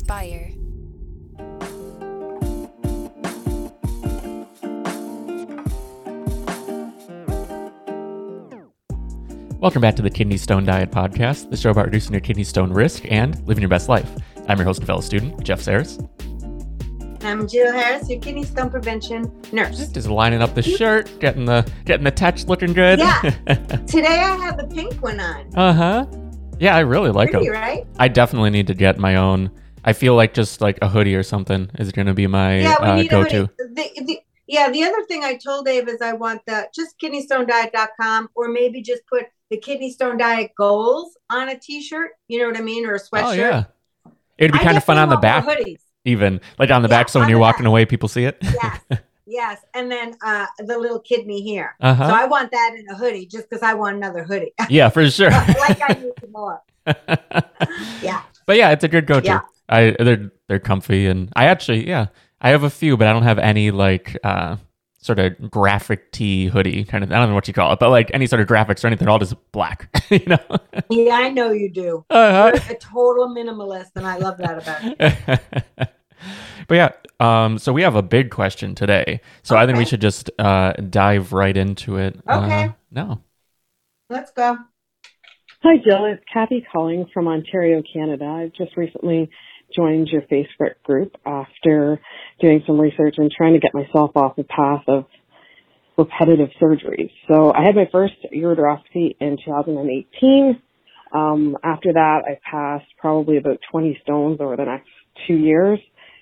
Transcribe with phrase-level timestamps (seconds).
[0.00, 0.50] inspire.
[9.60, 12.72] Welcome back to the Kidney Stone Diet Podcast, the show about reducing your kidney stone
[12.72, 14.10] risk and living your best life.
[14.48, 15.98] I'm your host and fellow student, Jeff Saris.
[17.22, 19.86] I'm Jill Harris, your kidney stone prevention nurse.
[19.88, 22.98] Just lining up the shirt, getting the getting the touch looking good.
[22.98, 23.20] Yeah.
[23.86, 25.54] Today I have the pink one on.
[25.54, 26.06] uh huh.
[26.58, 27.54] Yeah, I really like Pretty, them.
[27.54, 27.86] right?
[27.98, 29.50] I definitely need to get my own.
[29.84, 32.74] I feel like just like a hoodie or something is going to be my Yeah,
[32.80, 33.48] uh, go-to.
[33.58, 38.30] The, the, yeah, the other thing I told Dave is I want the just kidneystonediet.com
[38.34, 42.12] or maybe just put the kidney stone diet goals on a t-shirt.
[42.28, 42.84] You know what I mean?
[42.86, 43.24] Or a sweatshirt.
[43.24, 43.64] Oh yeah,
[44.38, 45.78] it'd be I kind of fun on the back, Hoodies.
[46.04, 47.08] even like on the Yeah, back.
[47.08, 47.68] So when you're walking back.
[47.68, 48.38] away, people see it.
[48.42, 48.80] Yes.
[49.26, 49.60] yes.
[49.74, 51.74] And then uh, the little kidney here.
[51.80, 52.14] Uh So.
[52.14, 54.52] I want that in a hoodie just because I want another hoodie.
[54.68, 55.30] yeah, for sure.
[55.30, 56.60] like I use more.
[58.02, 58.22] Yeah.
[58.46, 59.26] But yeah, it's a good go-to.
[59.26, 59.40] Yeah.
[59.70, 62.06] I they're they're comfy and I actually yeah
[62.40, 64.56] I have a few, but I don't have any like uh
[65.02, 67.12] sort of graphic tee hoodie kind of.
[67.12, 69.08] I don't know what you call it, but like any sort of graphics or anything,
[69.08, 70.04] all just black.
[70.10, 70.38] you know.
[70.88, 72.04] Yeah, I know you do.
[72.10, 72.52] Uh-huh.
[72.54, 74.94] You're a total minimalist, and I love that about you.
[76.68, 79.20] but yeah, um, so we have a big question today.
[79.42, 82.18] So I think we should just uh dive right into it.
[82.28, 82.64] Okay.
[82.64, 83.20] Uh, no.
[84.08, 84.56] Let's go.
[85.62, 86.06] Hi, Jill.
[86.06, 88.24] It's Kathy calling from Ontario, Canada.
[88.24, 89.30] I've just recently
[89.74, 92.00] joined your Facebook group after
[92.40, 95.04] doing some research and trying to get myself off the path of
[95.96, 97.10] repetitive surgeries.
[97.28, 100.60] So I had my first ureteroscopy in 2018.
[101.12, 104.88] Um, after that, I passed probably about 20 stones over the next
[105.26, 105.78] two years.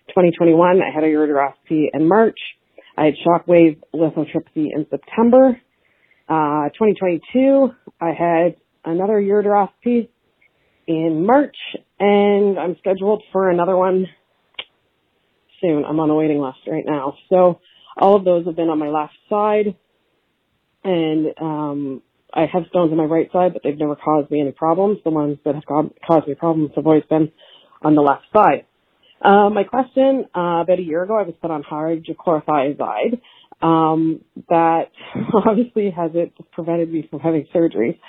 [0.09, 2.39] 2021, I had a ureteroscopy in March.
[2.97, 5.61] I had shockwave lithotripsy in September.
[6.29, 7.69] Uh, 2022,
[8.01, 10.09] I had another ureteroscopy
[10.87, 11.57] in March,
[12.01, 14.07] and I'm scheduled for another one
[15.61, 15.85] soon.
[15.85, 17.15] I'm on a waiting list right now.
[17.29, 17.61] So
[17.97, 19.77] all of those have been on my left side,
[20.85, 24.53] and um, I have stones on my right side, but they've never caused me any
[24.53, 24.99] problems.
[25.05, 27.33] The ones that have ca- caused me problems have always been
[27.83, 28.67] on the left side.
[29.21, 33.21] Uh, my question, uh, about a year ago, I was put on hydrochlorothiazide.
[33.61, 34.93] Um, that
[35.35, 38.01] obviously has it prevented me from having surgery.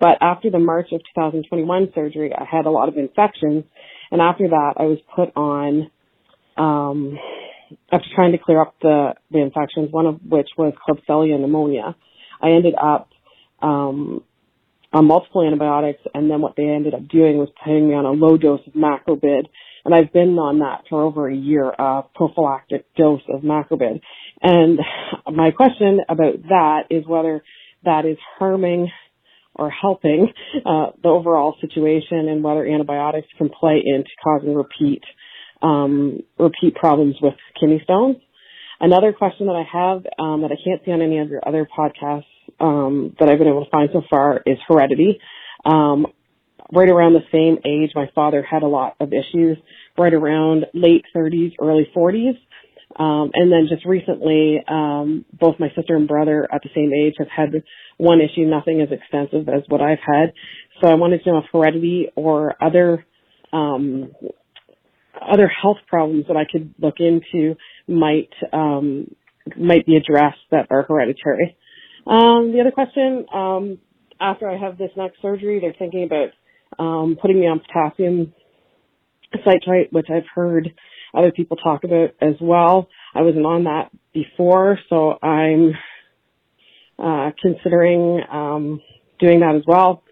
[0.00, 3.64] But after the March of 2021 surgery, I had a lot of infections.
[4.10, 5.90] And after that, I was put on,
[6.56, 7.18] um,
[7.92, 11.96] after trying to clear up the, the infections, one of which was Klebsiella pneumonia.
[12.40, 13.10] I ended up,
[13.60, 14.22] um,
[14.90, 18.10] on multiple antibiotics and then what they ended up doing was putting me on a
[18.10, 19.46] low dose of macrobid
[19.84, 24.00] and I've been on that for over a year, a prophylactic dose of macrobid.
[24.42, 24.78] And
[25.32, 27.42] my question about that is whether
[27.84, 28.90] that is harming
[29.58, 30.28] or helping
[30.64, 35.02] uh, the overall situation and whether antibiotics can play into causing repeat
[35.60, 38.16] um, repeat problems with kidney stones.
[38.80, 41.66] Another question that I have um, that I can't see on any of your other
[41.76, 42.24] podcasts
[42.60, 45.20] um, that I've been able to find so far is heredity.
[45.64, 46.06] Um,
[46.72, 49.58] right around the same age, my father had a lot of issues.
[49.98, 52.38] Right around late 30s, early 40s.
[52.98, 57.14] Um, and then just recently, um, both my sister and brother at the same age
[57.18, 57.62] have had
[57.96, 60.32] one issue, nothing as extensive as what I've had.
[60.80, 63.06] So I wanted to know if heredity or other,
[63.52, 64.10] um,
[65.20, 67.54] other health problems that I could look into
[67.86, 69.14] might, um,
[69.56, 71.56] might be addressed that are hereditary.
[72.04, 73.78] Um, the other question, um,
[74.20, 76.30] after I have this next surgery, they're thinking about,
[76.80, 78.34] um, putting me on potassium
[79.44, 80.72] citrate, which I've heard
[81.14, 82.88] other people talk about as well.
[83.14, 85.72] I wasn't on that before, so I'm
[86.98, 88.80] uh, considering um,
[89.18, 90.02] doing that as well.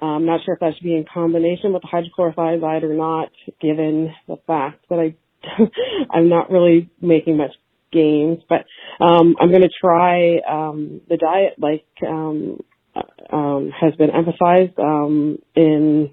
[0.00, 3.30] I'm not sure if that should be in combination with the hydrochlorothiazide or not,
[3.60, 5.14] given the fact that I
[6.10, 7.52] I'm not really making much
[7.92, 8.40] gains.
[8.48, 8.66] But
[9.04, 12.60] um, I'm going to try um, the diet, like um,
[12.94, 16.10] uh, um, has been emphasized um, in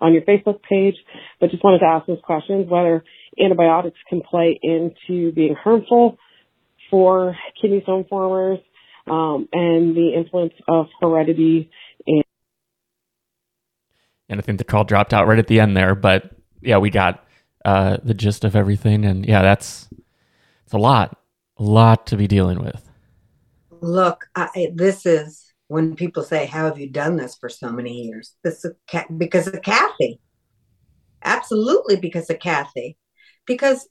[0.00, 0.94] on your Facebook page,
[1.40, 3.02] but just wanted to ask those questions, whether
[3.40, 6.18] antibiotics can play into being harmful
[6.90, 8.58] for kidney stone formers,
[9.06, 11.70] um, and the influence of heredity
[12.06, 12.22] and
[14.28, 16.30] And I think the call dropped out right at the end there, but
[16.60, 17.24] yeah, we got
[17.64, 19.88] uh, the gist of everything, and yeah, that's
[20.64, 21.18] it's a lot,
[21.56, 22.90] a lot to be dealing with.
[23.80, 28.02] Look, I, this is when people say, "How have you done this for so many
[28.04, 28.72] years?" This is
[29.16, 30.20] because of Kathy.
[31.24, 32.96] Absolutely, because of Kathy.
[33.48, 33.88] Because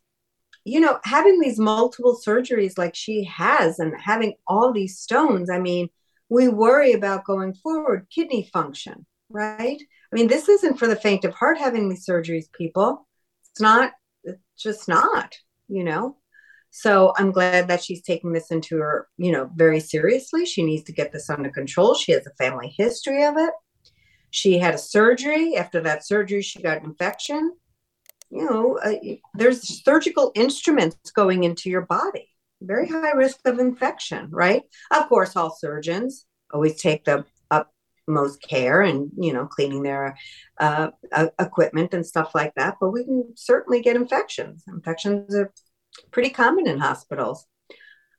[0.68, 5.50] you know, having these multiple surgeries like she has, and having all these stones.
[5.50, 5.88] I mean,
[6.28, 9.82] we worry about going forward kidney function, right?
[10.12, 13.08] I mean, this isn't for the faint of heart having these surgeries, people.
[13.52, 13.94] It's not,
[14.26, 15.36] it's just not,
[15.70, 16.18] you know?
[16.70, 20.46] So I'm glad that she's taking this into her, you know, very seriously.
[20.46, 21.96] She needs to get this under control.
[21.96, 23.54] She has a family history of it.
[24.32, 25.56] She had a surgery.
[25.56, 27.54] After that surgery, she got an infection.
[28.30, 32.30] You know, uh, there's surgical instruments going into your body.
[32.62, 34.64] Very high risk of infection, right?
[34.92, 40.18] Of course, all surgeons always take the utmost care and you know cleaning their
[40.60, 42.78] uh, uh, equipment and stuff like that.
[42.82, 44.64] But we can certainly get infections.
[44.68, 45.54] Infections are
[46.12, 47.46] pretty common in hospitals.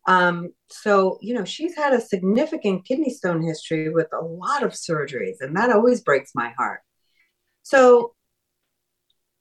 [0.06, 4.72] Um, so, you know, she's had a significant kidney stone history with a lot of
[4.72, 6.80] surgeries, and that always breaks my heart.
[7.62, 8.14] So,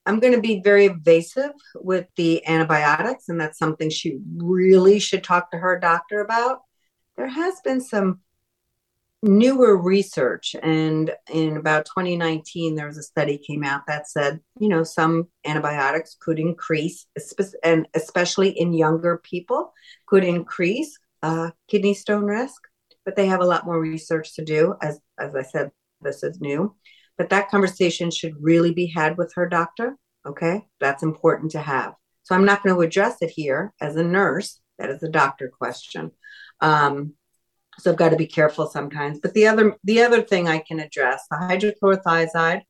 [0.07, 5.23] I'm going to be very evasive with the antibiotics, and that's something she really should
[5.23, 6.61] talk to her doctor about.
[7.17, 8.21] There has been some
[9.23, 14.69] newer research and in about 2019 there was a study came out that said you
[14.69, 17.07] know some antibiotics could increase
[17.63, 19.73] and especially in younger people
[20.05, 22.61] could increase uh, kidney stone risk
[23.05, 25.71] but they have a lot more research to do as as i said
[26.01, 26.75] this is new
[27.17, 31.93] but that conversation should really be had with her doctor okay that's important to have
[32.23, 35.49] so i'm not going to address it here as a nurse that is a doctor
[35.49, 36.11] question
[36.59, 37.13] um,
[37.79, 39.19] so I've got to be careful sometimes.
[39.19, 42.61] But the other the other thing I can address the hydrochlorothiazide.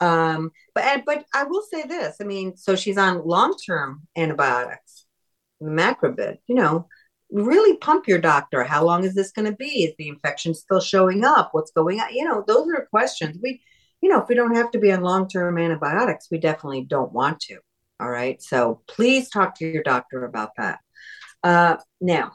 [0.00, 2.16] Um, but but I will say this.
[2.20, 5.06] I mean, so she's on long term antibiotics,
[5.62, 6.38] macrobid.
[6.46, 6.88] You know,
[7.30, 8.64] really pump your doctor.
[8.64, 9.84] How long is this going to be?
[9.84, 11.50] Is the infection still showing up?
[11.52, 12.12] What's going on?
[12.12, 13.38] You know, those are questions.
[13.42, 13.62] We,
[14.02, 17.12] you know, if we don't have to be on long term antibiotics, we definitely don't
[17.12, 17.58] want to.
[18.00, 18.42] All right.
[18.42, 20.80] So please talk to your doctor about that.
[21.42, 22.32] Uh, now,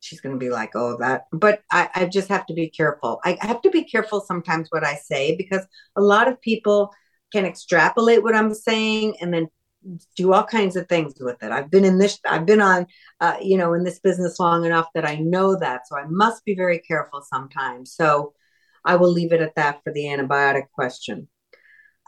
[0.00, 1.26] she's going to be like, oh, that.
[1.32, 3.20] But I, I just have to be careful.
[3.24, 5.64] I have to be careful sometimes what I say because
[5.96, 6.92] a lot of people
[7.30, 9.48] can extrapolate what I'm saying and then
[10.16, 11.52] do all kinds of things with it.
[11.52, 12.86] I've been in this, I've been on,
[13.20, 15.88] uh, you know, in this business long enough that I know that.
[15.88, 17.92] So I must be very careful sometimes.
[17.92, 18.32] So
[18.84, 21.28] I will leave it at that for the antibiotic question.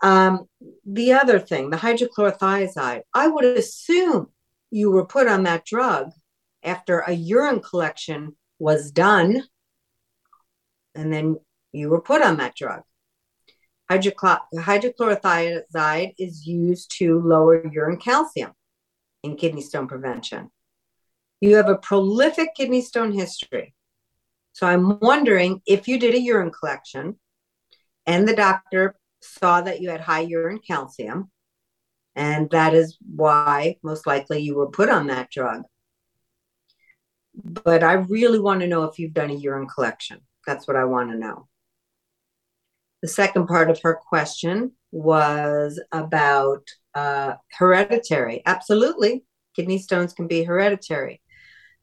[0.03, 0.49] Um,
[0.85, 4.29] the other thing, the hydrochlorothiazide, I would assume
[4.71, 6.11] you were put on that drug
[6.63, 9.45] after a urine collection was done,
[10.95, 11.37] and then
[11.73, 12.83] you were put on that drug.
[13.91, 18.53] hydrochlorothiazide is used to lower urine calcium
[19.23, 20.51] in kidney stone prevention.
[21.41, 23.75] You have a prolific kidney stone history.
[24.55, 27.19] So I'm wondering if you did a urine collection
[28.07, 31.31] and the doctor saw that you had high urine calcium,
[32.17, 35.65] and that is why most likely you were put on that drug
[37.43, 40.21] but I really want to know if you've done a urine collection.
[40.47, 41.49] That's what I want to know.
[43.03, 46.63] The second part of her question was about
[46.95, 48.43] uh, hereditary.
[48.47, 49.25] Absolutely.
[49.57, 51.21] Kidney stones can be hereditary.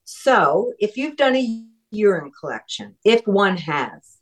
[0.03, 4.17] So if you've done a urine collection, if one has,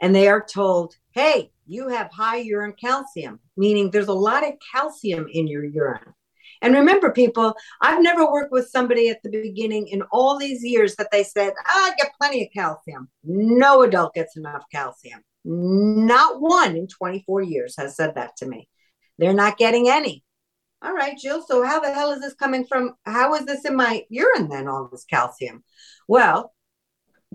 [0.00, 4.54] and they are told, hey, you have high urine calcium, meaning there's a lot of
[4.72, 6.14] calcium in your urine.
[6.62, 10.96] And remember, people, I've never worked with somebody at the beginning in all these years
[10.96, 13.08] that they said, ah, I get plenty of calcium.
[13.24, 15.20] No adult gets enough calcium.
[15.44, 18.68] Not one in 24 years has said that to me.
[19.18, 20.24] They're not getting any.
[20.86, 21.42] All right, Jill.
[21.42, 22.94] So, how the hell is this coming from?
[23.04, 25.64] How is this in my urine then, all this calcium?
[26.06, 26.54] Well,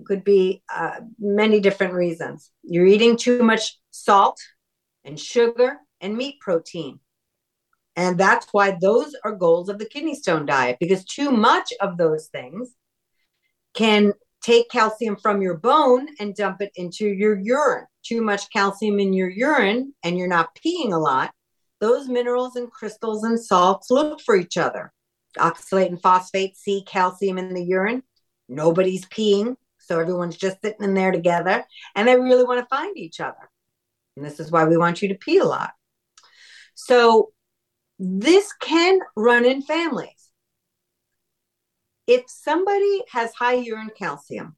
[0.06, 2.50] could be uh, many different reasons.
[2.62, 4.40] You're eating too much salt
[5.04, 6.98] and sugar and meat protein.
[7.94, 11.98] And that's why those are goals of the kidney stone diet because too much of
[11.98, 12.74] those things
[13.74, 17.84] can take calcium from your bone and dump it into your urine.
[18.02, 21.32] Too much calcium in your urine and you're not peeing a lot.
[21.82, 24.92] Those minerals and crystals and salts look for each other.
[25.36, 28.04] Oxalate and phosphate see calcium in the urine.
[28.48, 29.56] Nobody's peeing.
[29.78, 31.64] So everyone's just sitting in there together
[31.96, 33.50] and they really want to find each other.
[34.16, 35.72] And this is why we want you to pee a lot.
[36.76, 37.32] So
[37.98, 40.30] this can run in families.
[42.06, 44.54] If somebody has high urine calcium,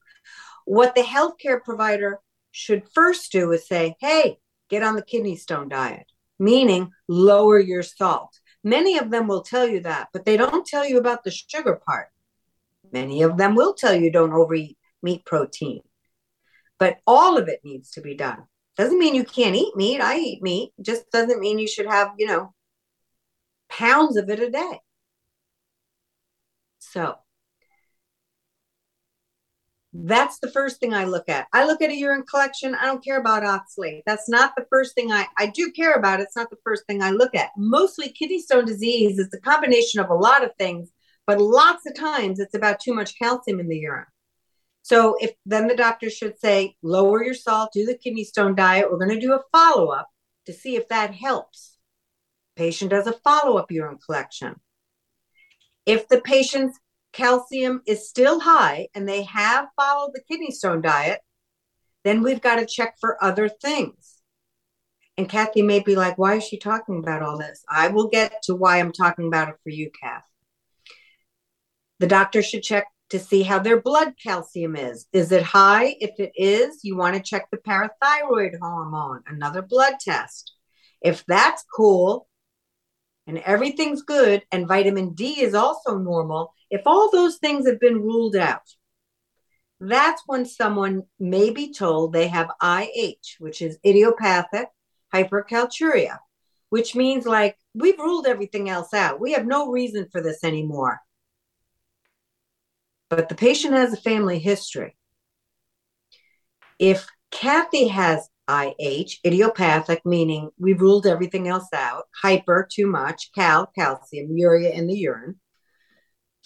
[0.65, 2.19] what the healthcare provider
[2.51, 4.37] should first do is say, hey,
[4.69, 6.05] get on the kidney stone diet,
[6.39, 8.39] meaning lower your salt.
[8.63, 11.79] Many of them will tell you that, but they don't tell you about the sugar
[11.85, 12.07] part.
[12.91, 15.81] Many of them will tell you don't overeat meat protein,
[16.79, 18.43] but all of it needs to be done.
[18.77, 20.01] Doesn't mean you can't eat meat.
[20.01, 20.71] I eat meat.
[20.81, 22.53] Just doesn't mean you should have, you know,
[23.69, 24.79] pounds of it a day.
[26.79, 27.15] So
[30.03, 31.47] That's the first thing I look at.
[31.53, 32.75] I look at a urine collection.
[32.75, 34.01] I don't care about oxalate.
[34.05, 36.19] That's not the first thing I, I do care about.
[36.19, 37.51] It's not the first thing I look at.
[37.57, 40.89] Mostly kidney stone disease is a combination of a lot of things,
[41.25, 44.05] but lots of times it's about too much calcium in the urine.
[44.81, 48.91] So if then the doctor should say, lower your salt, do the kidney stone diet.
[48.91, 50.09] We're going to do a follow up
[50.45, 51.77] to see if that helps.
[52.57, 54.59] Patient does a follow up urine collection.
[55.85, 56.77] If the patient's
[57.15, 61.21] calcium is still high and they have followed the kidney stone diet,
[62.03, 64.17] then we've got to check for other things.
[65.17, 67.63] And Kathy may be like, why is she talking about all this?
[67.69, 70.25] I will get to why I'm talking about it for you, Kath.
[71.99, 75.07] The doctor should check to see how their blood calcium is.
[75.13, 75.95] Is it high?
[76.01, 80.51] If it is, you want to check the parathyroid hormone, another blood test.
[81.01, 82.27] If that's cool
[83.27, 88.01] and everything's good and vitamin D is also normal, if all those things have been
[88.01, 88.69] ruled out,
[89.79, 94.69] that's when someone may be told they have IH, which is idiopathic
[95.13, 96.17] hypercalciuria,
[96.69, 99.19] which means like we've ruled everything else out.
[99.19, 101.01] We have no reason for this anymore
[103.09, 104.95] but the patient has a family history.
[106.79, 113.67] If Kathy has IH, idiopathic, meaning we've ruled everything else out, hyper, too much, cal,
[113.77, 115.39] calcium, urea in the urine.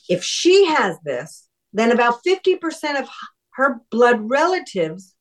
[0.07, 3.09] If she has this, then about 50% of
[3.53, 5.15] her blood relatives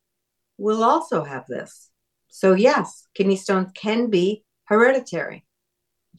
[0.57, 1.91] will also have this.
[2.29, 5.45] So, yes, kidney stones can be hereditary.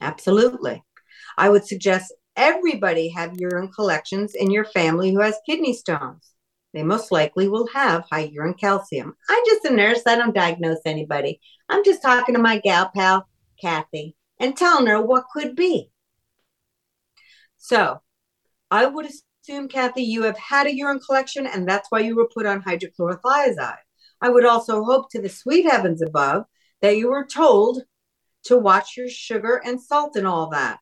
[0.02, 0.84] Absolutely.
[1.38, 6.32] I would suggest everybody have urine collections in your family who has kidney stones.
[6.74, 9.16] They most likely will have high urine calcium.
[9.30, 10.02] I'm just a nurse.
[10.06, 11.42] I don't diagnose anybody.
[11.68, 13.28] I'm just talking to my gal pal,
[13.60, 15.92] Kathy, and telling her what could be.
[17.58, 18.02] So
[18.72, 22.30] I would assume, Kathy, you have had a urine collection and that's why you were
[22.34, 23.78] put on hydrochlorothiazide.
[24.22, 26.46] I would also hope to the sweet heavens above
[26.82, 27.84] that you were told
[28.44, 30.80] to watch your sugar and salt and all that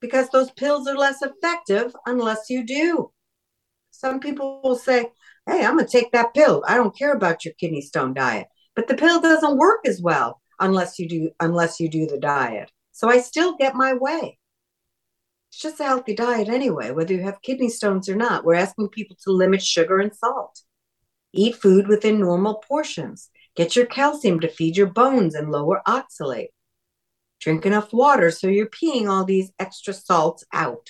[0.00, 3.12] because those pills are less effective unless you do.
[3.92, 5.06] Some people will say,
[5.46, 6.64] Hey, I'm going to take that pill.
[6.66, 8.48] I don't care about your kidney stone diet.
[8.74, 12.70] But the pill doesn't work as well unless you do unless you do the diet.
[12.92, 14.38] So I still get my way.
[15.50, 18.44] It's just a healthy diet anyway, whether you have kidney stones or not.
[18.44, 20.62] We're asking people to limit sugar and salt.
[21.34, 23.30] Eat food within normal portions.
[23.54, 26.48] Get your calcium to feed your bones and lower oxalate.
[27.40, 30.88] Drink enough water so you're peeing all these extra salts out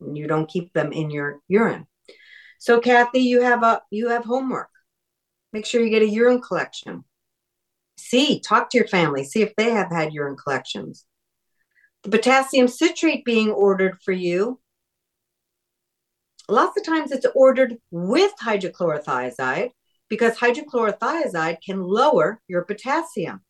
[0.00, 1.86] and you don't keep them in your urine.
[2.58, 4.70] So Kathy, you have a you have homework.
[5.52, 7.04] Make sure you get a urine collection.
[7.96, 11.04] See, talk to your family, see if they have had urine collections.
[12.02, 14.60] The potassium citrate being ordered for you,
[16.48, 19.70] lots of times it's ordered with hydrochlorothiazide
[20.08, 23.40] because hydrochlorothiazide can lower your potassium.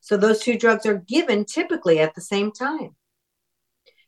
[0.00, 2.96] So those two drugs are given typically at the same time.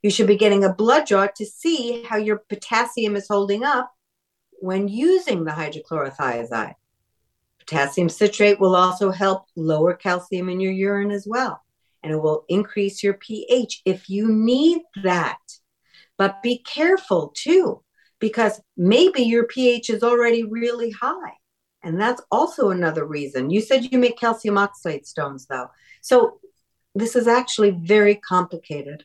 [0.02, 3.92] You should be getting a blood draw to see how your potassium is holding up
[4.60, 6.74] when using the hydrochlorothiazide.
[7.58, 11.60] Potassium citrate will also help lower calcium in your urine as well,
[12.02, 15.38] and it will increase your pH if you need that.
[16.16, 17.82] But be careful too,
[18.18, 21.34] because maybe your pH is already really high.
[21.82, 23.50] And that's also another reason.
[23.50, 25.68] You said you make calcium oxalate stones, though.
[26.00, 26.40] So
[26.94, 29.04] this is actually very complicated.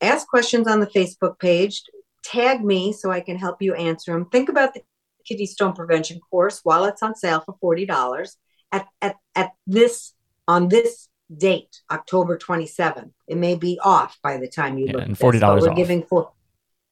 [0.00, 1.82] Ask questions on the Facebook page.
[2.30, 4.26] Tag me so I can help you answer them.
[4.26, 4.82] Think about the
[5.24, 8.36] kidney stone prevention course while it's on sale for $40
[8.72, 10.12] at, at, at this
[10.48, 13.10] on this date, October 27th.
[13.26, 15.02] It may be off by the time you yeah, look.
[15.02, 15.76] And $40 this, we're off.
[15.76, 16.32] giving for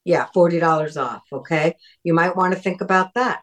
[0.05, 1.23] yeah, $40 off.
[1.33, 1.77] Okay.
[2.03, 3.41] You might want to think about that.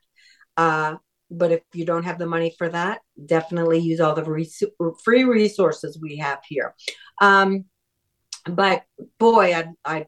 [0.55, 0.95] Uh,
[1.29, 4.63] but if you don't have the money for that, definitely use all the res-
[5.03, 6.75] free resources we have here.
[7.21, 7.65] Um,
[8.45, 8.83] but
[9.17, 10.05] boy, I, I,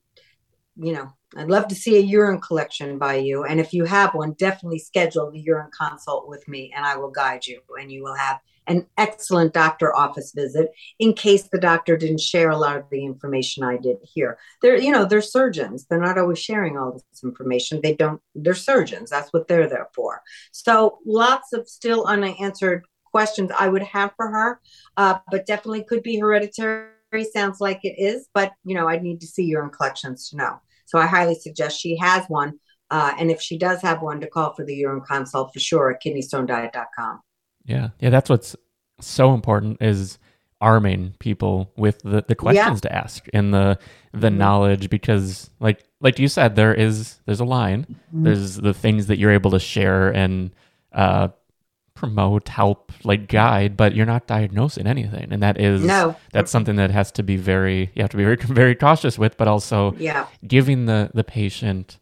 [0.75, 3.43] you know, I'd love to see a urine collection by you.
[3.43, 7.11] And if you have one, definitely schedule the urine consult with me and I will
[7.11, 11.97] guide you and you will have an excellent doctor office visit in case the doctor
[11.97, 14.37] didn't share a lot of the information I did here.
[14.61, 15.85] They're, you know, they're surgeons.
[15.85, 17.81] They're not always sharing all this information.
[17.81, 19.09] They don't, they're surgeons.
[19.09, 20.21] That's what they're there for.
[20.51, 24.61] So lots of still unanswered questions I would have for her,
[24.97, 26.89] uh, but definitely could be hereditary.
[27.31, 30.59] Sounds like it is, but you know, I'd need to see urine collections to know.
[30.93, 32.59] So I highly suggest she has one.
[32.91, 35.91] Uh, and if she does have one, to call for the urine consult for sure
[35.91, 37.21] at kidneystonediet.com.
[37.65, 37.89] Yeah.
[37.99, 38.11] Yeah.
[38.11, 38.55] That's what's
[39.01, 40.19] so important is
[40.61, 42.89] arming people with the, the questions yeah.
[42.89, 43.77] to ask and the
[44.13, 44.37] the mm-hmm.
[44.37, 47.85] knowledge because like like you said, there is there's a line.
[47.89, 48.23] Mm-hmm.
[48.23, 50.51] There's the things that you're able to share and
[50.93, 51.29] uh,
[52.07, 56.15] promote, help, like guide, but you're not diagnosing anything, and that is No.
[56.33, 59.37] that's something that has to be very you have to be very very cautious with,
[59.37, 60.25] but also Yeah.
[60.45, 61.97] giving the the patient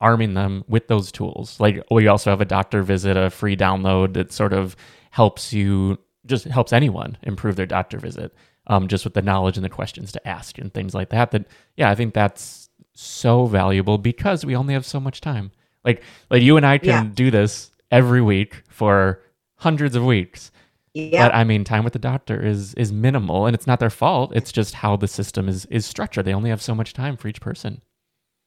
[0.00, 4.14] arming them with those tools like we also have a doctor visit a free download
[4.14, 4.74] that sort of
[5.12, 8.34] helps you just helps anyone improve their doctor visit
[8.66, 11.46] um, just with the knowledge and the questions to ask and things like that that
[11.76, 15.52] yeah i think that's so valuable because we only have so much time
[15.84, 17.10] like like you and i can Yeah.
[17.14, 19.22] do this every week for
[19.58, 20.50] hundreds of weeks
[20.94, 21.28] Yeah.
[21.28, 24.32] but I mean, time with the doctor is is minimal, and it's not their fault.
[24.34, 26.24] It's just how the system is is structured.
[26.26, 27.82] They only have so much time for each person.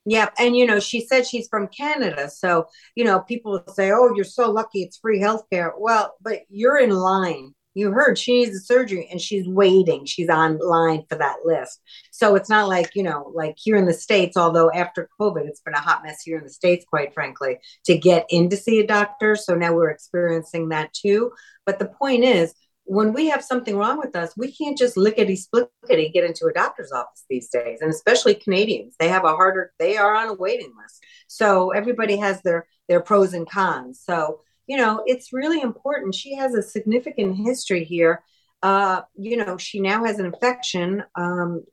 [0.08, 4.14] Yeah, and you know, she said she's from Canada, so you know, people say, "Oh,
[4.16, 7.55] you're so lucky; it's free healthcare." Well, but you're in line.
[7.76, 10.06] You heard she needs a surgery, and she's waiting.
[10.06, 11.80] She's on line for that list.
[12.12, 14.36] So it's not like you know, like here in the states.
[14.36, 17.98] Although after COVID, it's been a hot mess here in the states, quite frankly, to
[17.98, 19.36] get in to see a doctor.
[19.36, 21.32] So now we're experiencing that too.
[21.66, 22.54] But the point is,
[22.86, 26.54] when we have something wrong with us, we can't just lickety splickety get into a
[26.54, 27.80] doctor's office these days.
[27.82, 31.04] And especially Canadians, they have a harder, they are on a waiting list.
[31.28, 34.02] So everybody has their their pros and cons.
[34.04, 36.16] So you know, it's really important.
[36.16, 38.24] She has a significant history here.
[38.64, 41.64] Uh, you know, she now has an infection, um,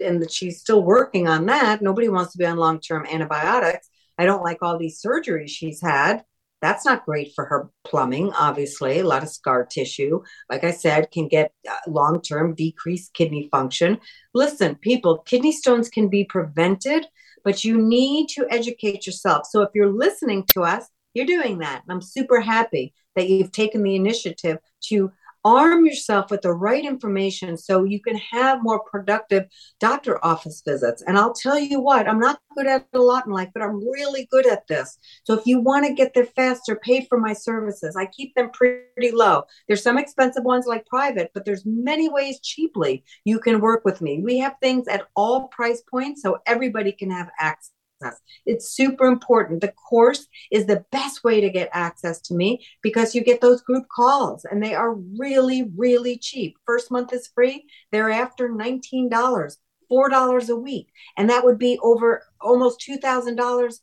[0.00, 1.82] and she's still working on that.
[1.82, 3.88] Nobody wants to be on long term antibiotics.
[4.18, 6.22] I don't like all these surgeries she's had
[6.62, 11.10] that's not great for her plumbing obviously a lot of scar tissue like i said
[11.10, 13.98] can get uh, long-term decreased kidney function
[14.34, 17.06] listen people kidney stones can be prevented
[17.44, 20.86] but you need to educate yourself so if you're listening to us
[21.16, 25.10] you're doing that and i'm super happy that you've taken the initiative to
[25.46, 29.44] arm yourself with the right information so you can have more productive
[29.78, 31.04] doctor office visits.
[31.06, 33.76] And I'll tell you what, I'm not good at a lot in life, but I'm
[33.76, 34.98] really good at this.
[35.22, 37.94] So if you want to get there faster, pay for my services.
[37.94, 39.44] I keep them pretty low.
[39.68, 44.00] There's some expensive ones like private, but there's many ways cheaply you can work with
[44.00, 44.20] me.
[44.20, 48.20] We have things at all price points so everybody can have access access.
[48.44, 49.60] It's super important.
[49.60, 53.62] The course is the best way to get access to me because you get those
[53.62, 56.56] group calls and they are really, really cheap.
[56.66, 60.88] First month is free, thereafter, $19, $4 a week.
[61.16, 63.78] And that would be over almost $2,000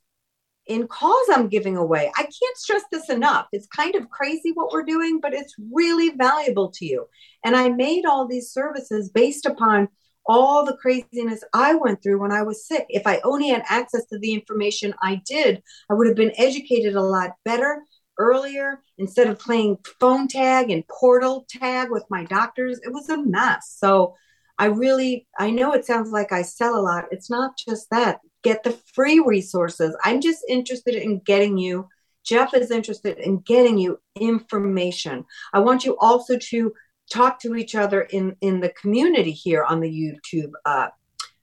[0.68, 2.10] in calls I'm giving away.
[2.18, 3.48] I can't stress this enough.
[3.52, 7.06] It's kind of crazy what we're doing, but it's really valuable to you.
[7.44, 9.90] And I made all these services based upon
[10.26, 12.86] all the craziness I went through when I was sick.
[12.90, 16.96] If I only had access to the information I did, I would have been educated
[16.96, 17.82] a lot better
[18.18, 22.80] earlier instead of playing phone tag and portal tag with my doctors.
[22.84, 23.76] It was a mess.
[23.78, 24.16] So
[24.58, 27.06] I really, I know it sounds like I sell a lot.
[27.12, 28.20] It's not just that.
[28.44, 29.96] Get the free resources.
[30.04, 31.88] I'm just interested in getting you.
[32.26, 35.26] Jeff is interested in getting you information.
[35.54, 36.74] I want you also to
[37.14, 40.90] talk to each other in in the community here on the YouTube uh,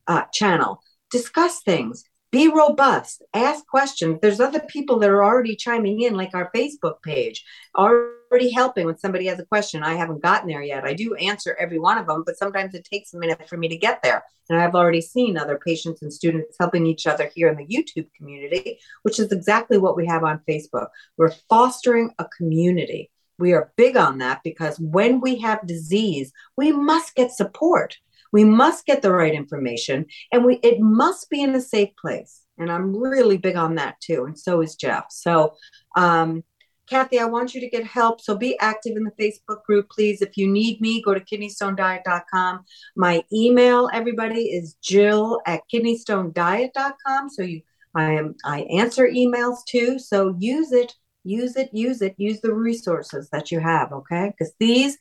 [0.07, 0.83] uh, channel.
[1.11, 2.05] Discuss things.
[2.33, 3.23] Be robust.
[3.35, 4.19] Ask questions.
[4.23, 7.45] There's other people that are already chiming in, like our Facebook page,
[7.77, 9.83] already helping when somebody has a question.
[9.83, 10.85] I haven't gotten there yet.
[10.85, 13.67] I do answer every one of them, but sometimes it takes a minute for me
[13.69, 14.23] to get there.
[14.49, 18.09] And I've already seen other patients and students helping each other here in the YouTube
[18.17, 20.89] community, which is exactly what we have on Facebook.
[21.17, 23.11] We're fostering a community.
[23.41, 27.97] We are big on that because when we have disease, we must get support.
[28.33, 32.43] We must get the right information and we it must be in a safe place.
[32.59, 34.25] And I'm really big on that too.
[34.25, 35.07] And so is Jeff.
[35.11, 35.55] So
[35.97, 36.45] um
[36.89, 38.21] Kathy, I want you to get help.
[38.21, 40.23] So be active in the Facebook group, please.
[40.23, 42.65] If you need me, go to kidneystonediet.com.
[42.97, 47.31] My email, everybody, is jill at kidneystonediet.com.
[47.31, 47.63] So you
[47.95, 49.99] I am I answer emails too.
[49.99, 54.33] So use it use it, use it, use the resources that you have, okay?
[54.37, 54.99] Because these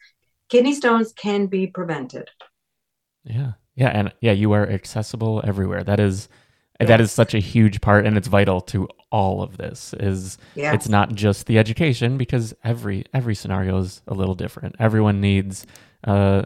[0.49, 2.29] kidney stones can be prevented.
[3.23, 3.53] Yeah.
[3.75, 3.89] Yeah.
[3.89, 5.83] And yeah, you are accessible everywhere.
[5.83, 6.27] That is
[6.79, 10.71] that is such a huge part and it's vital to all of this is Yeah.
[10.73, 14.75] it's not just the education because every every scenario is a little different.
[14.79, 15.65] Everyone needs
[16.05, 16.43] uh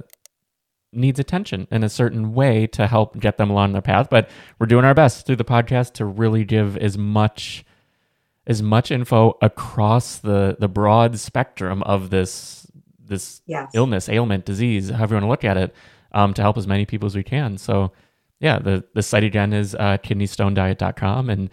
[0.92, 4.10] needs attention in a certain way to help get them along their path.
[4.10, 7.64] But we're doing our best through the podcast to really give as much
[8.48, 12.68] as much info across the the broad spectrum of this
[13.06, 13.72] this Yes.
[13.74, 15.76] illness, ailment, disease, however you want to look at it,
[16.14, 17.58] um, to help as many people as we can.
[17.58, 17.92] So,
[18.40, 21.50] yeah, the the site again is uh, kidneystonediet.com, and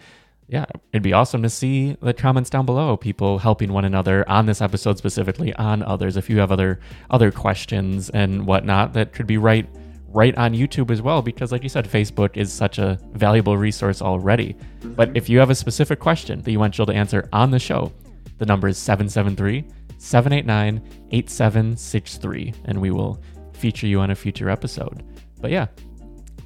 [0.47, 4.45] yeah, it'd be awesome to see the comments down below, people helping one another on
[4.45, 6.17] this episode specifically, on others.
[6.17, 9.67] If you have other other questions and whatnot that could be right
[10.13, 14.01] right on YouTube as well, because like you said, Facebook is such a valuable resource
[14.01, 14.55] already.
[14.83, 17.59] But if you have a specific question that you want Jill to answer on the
[17.59, 17.91] show,
[18.37, 19.65] the number is 773
[19.97, 23.21] 789 8763, and we will
[23.53, 25.03] feature you on a future episode.
[25.39, 25.67] But yeah,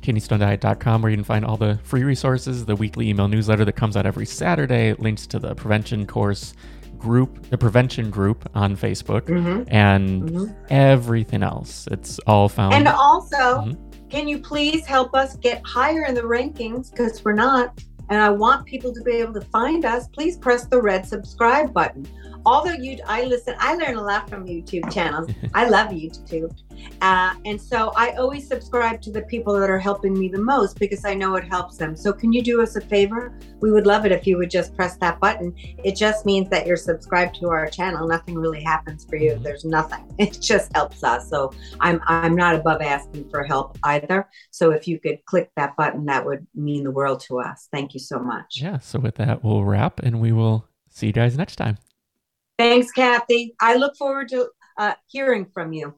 [0.01, 3.97] kidneystonediet.com where you can find all the free resources, the weekly email newsletter that comes
[3.97, 6.54] out every Saturday, links to the prevention course
[6.99, 9.67] group, the prevention group on Facebook, Mhm.
[9.69, 10.55] and Mhm.
[10.69, 11.88] everything else.
[11.91, 12.73] It's all found.
[12.73, 13.77] And also, Mhm.
[14.10, 17.79] can you please help us get higher in the rankings because we're not?
[18.10, 20.08] And I want people to be able to find us.
[20.10, 22.05] Please press the red subscribe button.
[22.45, 25.31] Although you, I listen, I learn a lot from YouTube channels.
[25.55, 26.55] I love YouTube,
[27.01, 30.79] uh, and so I always subscribe to the people that are helping me the most
[30.79, 31.95] because I know it helps them.
[31.95, 33.38] So can you do us a favor?
[33.61, 35.53] We would love it if you would just press that button.
[35.83, 38.07] It just means that you're subscribed to our channel.
[38.07, 39.31] Nothing really happens for you.
[39.33, 39.43] Mhm.
[39.43, 40.03] There's nothing.
[40.17, 41.29] It just helps us.
[41.29, 44.29] So I'm I'm not above asking for help either.
[44.51, 47.67] So if you could click that button, that would mean the world to us.
[47.71, 48.59] Thank you so much.
[48.61, 51.77] yeah, so with that, we'll wrap and we will see you guys next time.
[52.57, 53.53] Thanks, Kathy.
[53.61, 55.93] I look forward to uh, hearing from you.